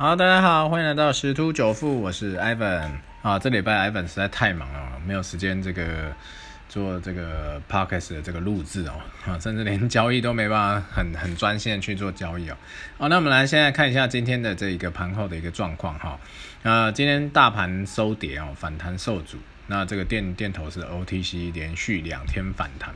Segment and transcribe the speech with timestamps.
[0.00, 2.88] 好，大家好，欢迎来到十突九富，我是 Ivan
[3.20, 3.38] 啊。
[3.38, 6.10] 这礼拜 Ivan 实在太忙了，没有时间这个
[6.70, 8.94] 做这个 podcast 的这个录制哦，
[9.26, 12.56] 啊，甚至连交易都没办法很很专心的去做交易哦。
[12.96, 16.18] 好，那我们来现在看一下今天的这一个盘后的一个状况哈。
[16.62, 19.36] 那今天大盘收跌哦，反弹受阻。
[19.66, 22.94] 那这个电电头是 OTC 连续两天反弹，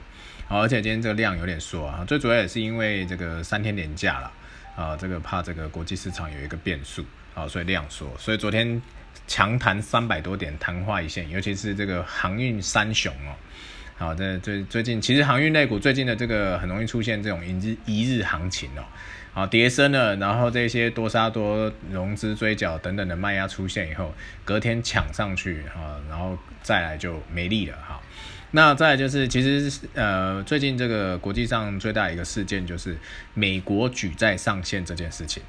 [0.48, 4.32] 好，而且今天这个量有点缩啊，最主要也是因为这个三天连假了。
[4.76, 7.04] 啊，这个怕这个国际市场有一个变数，
[7.34, 8.80] 啊，所以量缩，所以昨天
[9.26, 13.34] 强弹三百多点，昙花一现，尤其是这个航运三雄哦，
[13.96, 18.82] 好，这最最近其实航运类股最近的这个很容易出现这种一日一日行情哦，
[19.32, 24.12] 好，跌升了，然后这些多杀多、融资追缴等等的卖压出现以后，
[24.44, 27.93] 隔天抢上去啊，然后再来就没力了哈。
[28.52, 32.96] 那再就是，其实呃，最近这个国际上最大一个事件就是
[33.34, 35.42] 美国举债上限这件事情。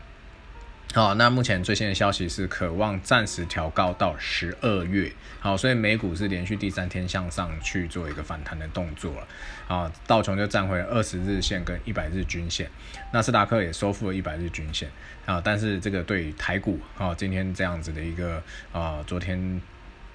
[0.91, 5.11] 好，那目前最新的消息是，渴望暂时调高到十二月。
[5.39, 9.27] 好，所以美股是连续第三天向上去做一个反弹的动作了。
[9.67, 12.67] 啊，道琼就站回了二十日线跟一百日均线，
[13.11, 14.89] 纳斯达克也收复了一百日均线。
[15.27, 19.61] 啊，但是这个对于台股啊，今天这样子的一个啊，昨天。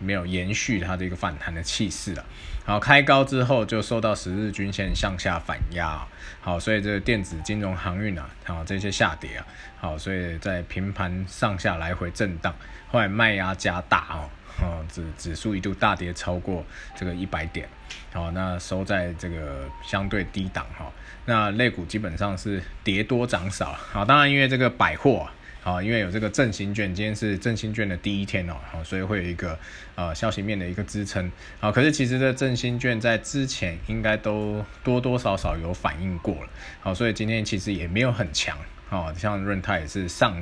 [0.00, 2.24] 没有延续它的一个反弹的气势了，
[2.64, 6.04] 好，开高之后就受到十日均线向下反压，
[6.40, 9.46] 好，所以这个电子、金融、航运啊，好这些下跌啊，
[9.78, 12.54] 好，所以在平盘上下来回震荡，
[12.88, 14.24] 后来卖压加大哦，
[14.62, 16.64] 哦指指数一度大跌超过
[16.96, 17.68] 这个一百点，
[18.12, 20.90] 好，那收在这个相对低档哈，
[21.26, 25.28] 那类股基本上是跌多涨少，好，当然因为这个百货。
[25.62, 29.58] 啊因为有这个振兴券，今天是振兴券的第一天哦，好，所以会有一个
[29.94, 31.30] 呃消息面的一个支撑。
[31.58, 36.48] 好，可是其实这振兴券在之前应该都多多少少有反应过了。
[36.80, 38.56] 好，所以今天其实也没有很强。
[38.88, 40.34] 好，像润泰也是上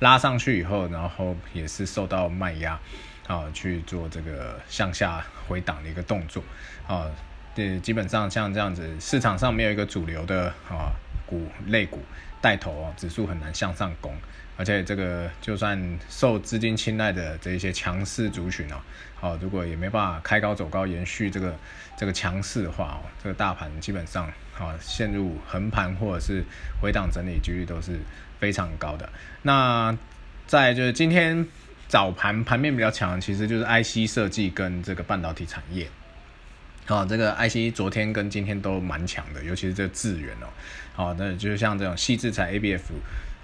[0.00, 2.78] 拉上去以后，然后也是受到卖压，
[3.26, 6.42] 啊，去做这个向下回档的一个动作。
[6.86, 7.06] 啊，
[7.54, 10.92] 对，基本上像这样子，市场上没有一个主流的啊
[11.26, 12.00] 股类股
[12.40, 14.14] 带头哦，指数很难向上攻。
[14.58, 18.76] 而且这个就算受资金青睐的这一些强势族群哦，
[19.14, 21.54] 好，如果也没办法开高走高，延续这个
[21.94, 24.26] 这个强势的话哦，这个大盘基本上
[24.58, 26.42] 啊陷入横盘或者是
[26.80, 27.98] 回档整理几率都是
[28.40, 29.06] 非常高的。
[29.42, 29.94] 那
[30.46, 31.46] 在就是今天
[31.86, 35.86] 早盘盘面比较强，其实就是 IC 设计跟这个半导体产业。
[36.86, 40.46] 好，这个 IC 昨天跟今天都蛮强的，尤其是这个智源哦，
[40.94, 42.80] 好，那就像这种细制材 ABF。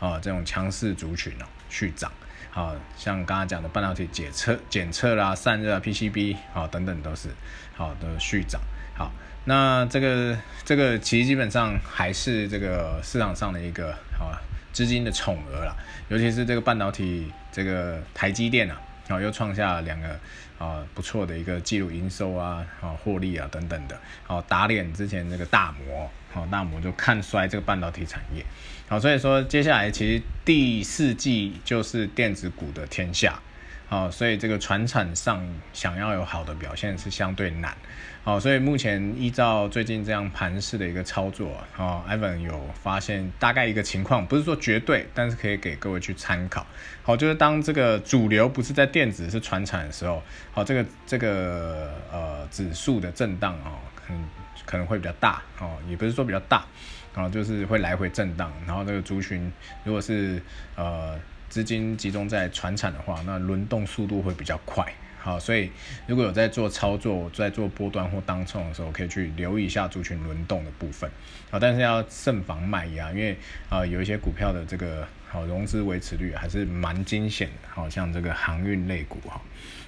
[0.02, 2.10] 啊，这种强势族群哦，续涨，
[2.50, 7.28] 好像刚刚讲的半导体检测、检测啦、散热啊、PCB 啊等等都是
[7.76, 8.60] 好的续涨。
[8.96, 9.12] 好，
[9.44, 14.42] 那这个这个其实基本上还是这个市场上的一个啊
[14.72, 15.76] 资金的宠儿啦，
[16.08, 20.18] 尤其是这个半导体这个台积电啊，然后又创下了两个
[20.58, 26.10] 啊不错的一个记录营收啊、啊获利啊等等的，好打脸之前那个大摩。
[26.32, 28.42] 好，那我们就看衰这个半导体产业。
[28.88, 33.38] 好，所以说接下来其实第四季就是电子股的天下。
[33.88, 37.76] 好，所以这个船产上想要有好的表现是相对难。
[38.24, 46.66] 好，所以目前依照最近这样盘势的一个操作，啊，Evan 有发现大概一个情况，不是说绝对，但是可以给各位去参考。
[47.02, 50.22] 好，就是当这个主流不是在电子是船产的时候，
[50.52, 54.22] 好，这个这个呃指数的震荡啊，可能。
[54.64, 56.64] 可能会比较大哦，也不是说比较大，
[57.12, 60.40] 然后就是会来回震荡，然后这个族群如果是
[60.76, 61.18] 呃
[61.52, 65.70] 资金集中在船产的话，那轮动速度会比较快，好，所以
[66.06, 71.10] 如果有在做操作，在做波段或当冲的时候，可以去留意一下族群轮动的部分，
[71.50, 73.36] 好，但是要慎防卖压，因为
[73.68, 79.38] 啊有一些股票的这个好融资维持率还是蛮惊险的，好像这个航运类股哈，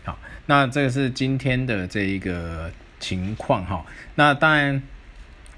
[0.05, 2.71] 好，那这个是今天的这一个。
[3.01, 4.81] 情况哈，那当然，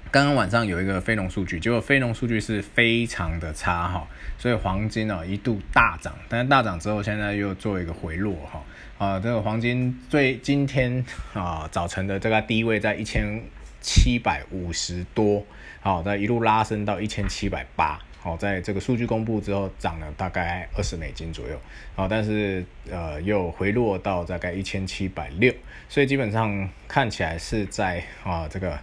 [0.09, 4.07] 刚刚晚上有一个非农数据，结果非农数据是非常的差哈，
[4.37, 8.63] 所以黄金啊一度大涨，但是大涨之后现在又做一个回落哈，
[8.97, 11.03] 啊，这个黄金最今天
[11.33, 13.41] 啊早晨的这个低位在一千
[13.81, 15.45] 七百五十多，
[15.81, 17.99] 好，在一路拉升到一千七百八。
[18.19, 21.57] 好，在这个数据公布之后，涨了大概二十美金左右，
[21.95, 25.53] 好，但是呃又回落到大概一千七百六，
[25.87, 28.77] 所以基本上看起来是在啊这个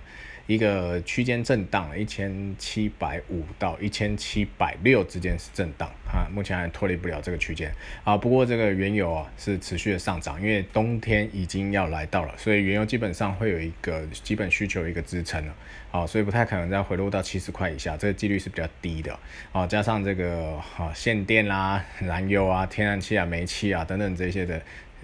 [0.46, 7.74] 一个区间震荡，一千七百五到一千七百六之间是震荡啊，目前还脱离不了这个区间
[8.04, 8.16] 啊。
[8.16, 15.54] 不过这个原油啊是持续的上涨，因为冬天已经要来到了，所以原油基本上会有一个基本需求一个支撑了
[15.90, 19.18] 啊，所以不太可能再回落到七十块以下，这个几率是比较低的
[19.52, 19.66] 啊。
[19.66, 24.60] 加上这个啊限电啦、燃油啊、天然气啊、煤气啊等等这些的。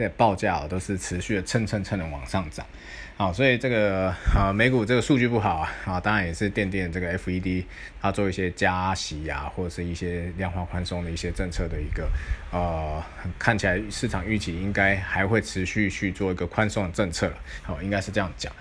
[0.09, 2.65] 报价都是持续的蹭蹭蹭的往上涨，
[3.17, 7.65] 好，所以这个啊美股这个数据不好啊，啊当然也是奠定这个 FED
[8.01, 12.09] 它做一些加息啊，或者是一些量化宽松的一些政策的一个
[12.51, 13.03] 呃
[13.39, 18.53] 看起来市场预期应该还会持续去做一个宽松的政策了，好，应该是这样讲。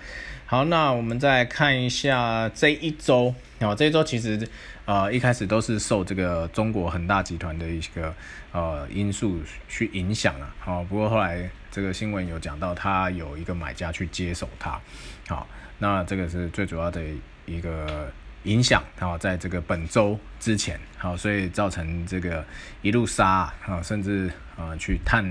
[0.46, 4.48] 好，那我们再看一下这一周，哦，这一周其实。
[4.86, 8.12] 呃，一开始都是受这个中国恒大集团的一个
[8.50, 14.80] 呃因素去影响了，好，不过后来这个新闻有讲到，他有一个买家去接手它，
[15.28, 15.46] 好，
[15.78, 17.00] 那这个是最主要的
[17.46, 18.10] 一个
[18.44, 22.44] 影响，好，在这个本周之前，好，所以造成这个
[22.82, 25.24] 一路杀啊，甚至啊去探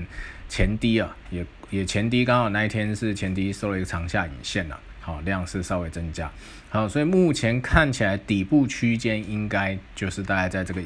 [0.48, 4.80] 前低啊，也也前低，刚好那一天是前低收了一个长下影线了。
[5.00, 6.30] 好，量是稍微增加，
[6.68, 10.82] 好，所以目前看起来底部区间应该就是大概在这个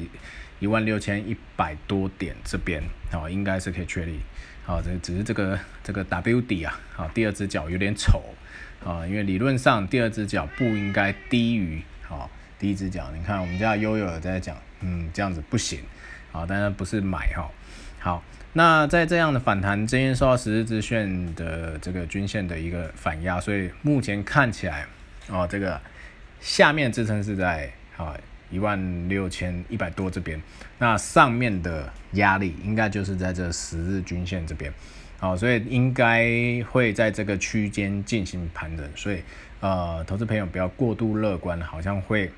[0.59, 2.81] 一万六千一百多点这边，
[3.11, 4.19] 好，应该是可以确立，
[4.63, 8.23] 好，这只是这个这个 W 底啊，好，第二只脚有点丑，
[8.83, 15.81] 啊，因为理论上第二只脚不应该低于，好，第一只脚，你看我们家悠悠在讲，嗯，这样子不行，
[16.31, 17.51] 好，当然不是买哈，
[18.05, 18.23] 好。
[18.53, 24.85] 那在这样的反弹，今天受到十日之线的这个均线的一个反压，所以目前看起来，
[25.27, 25.81] 哦，这个
[26.39, 28.15] 下面支撑是在啊
[28.51, 30.39] 一万六千一百多这边，
[30.77, 34.71] 那上面的压力应该就是在这十日均线这边，
[35.19, 39.21] 好，所以应该会在这个区间进行盘整，所以
[39.61, 42.31] 呃，投资朋友不要过度乐观，好像会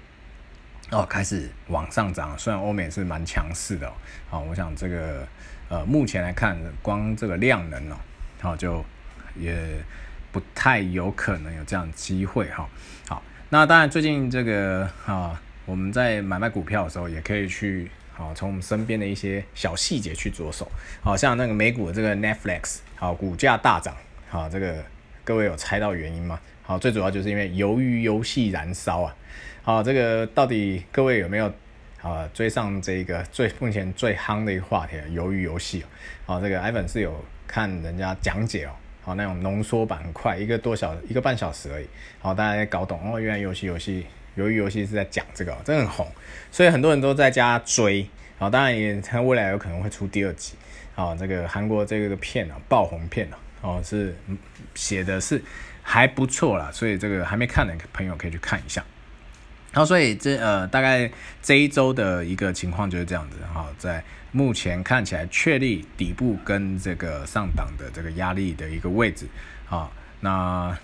[0.92, 3.92] 哦开始往上涨，虽然欧美是蛮强势的，
[4.30, 5.28] 好，我想这个。
[5.70, 7.98] 呃，目前来看，光这个量能哦，
[8.40, 8.82] 好就
[9.36, 9.54] 也
[10.32, 12.66] 不太有可能有这样机会哈。
[13.10, 20.72] 好，那当然最近这个啊，我们在买卖股票的时候，也可以去好从我们身边的一些小细节去着手。
[21.02, 23.94] 好像那个美股的这个 Netflix，好股价大涨，
[24.30, 24.82] 好这个
[25.28, 26.40] 各位有猜到原因吗？
[26.64, 29.14] 好，最主要就是因为由于游戏燃烧啊。
[29.62, 31.52] 好，这个到底各位有没有？
[32.02, 35.86] 啊，追上这个最目前最夯的一个话题，鱿鱼游戏哦。
[36.26, 37.14] 好，这个 Ivan 是有
[37.46, 38.72] 看人家讲解哦，
[39.02, 41.88] 好那种浓缩版快，一个多小一个半小时而已。
[42.20, 44.06] 好，大家也搞懂哦，原来游戏游戏
[44.38, 46.08] 鱿鱼游戏是在讲这个，真的很红，
[46.54, 48.08] 所以很多人都在家追。
[48.38, 50.54] 好，当然也它未来有可能会出第二集。
[50.96, 54.16] 好，这个韩国这个片啊，爆红片啊，哦是
[54.76, 55.42] 写的是
[55.82, 58.84] 还不错啦，所以这个还没看的朋友可以去看一下。
[59.74, 61.12] 然后，所以这呃，大概
[61.42, 69.28] 这一周的一个情况就是这样子哈，在目前看起来确立底部跟这个上档的这个压力的一个位置
[69.70, 70.76] 啊，那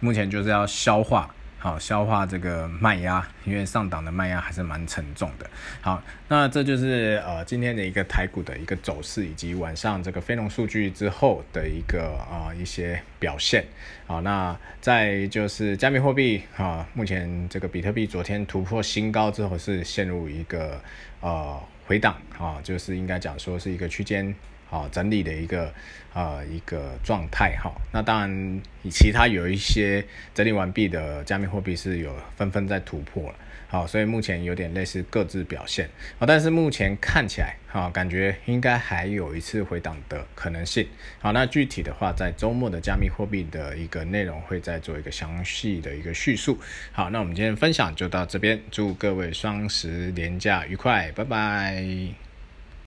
[0.00, 1.34] 目前就是要消化。
[1.60, 5.50] 好，消化这个卖压，因为上档的卖压还是蛮沉重的。
[5.80, 13.64] 好，那这就是呃今天的一个台股的一个走势，以及晚上这个非农数据之后的一个啊一些表现。
[14.06, 20.80] 好，那再就是加密货币啊，目前这个比特币昨天突破新高之后是陷入一个
[21.20, 24.32] 呃回档啊，就是应该讲说是一个区间。
[24.68, 25.72] 好，整理的一个
[26.12, 27.72] 呃一个状态哈。
[27.92, 30.04] 那当然，其他有一些
[30.34, 33.34] 整理完毕的加密货币是有纷纷在突破了。
[33.70, 35.86] 好，所以目前有点类似各自表现
[36.18, 36.24] 啊。
[36.26, 40.86] 但是目前看起来哈，感觉应该还有一次回档的可能性。
[41.18, 46.58] 好，那具体的话，在周末的加密货币的一个内容会再做一个详细的一个叙述。
[46.92, 52.27] 好，那我们今天分享就到这边，祝各位双十连假愉快，拜拜。